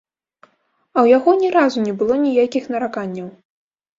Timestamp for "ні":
1.41-1.49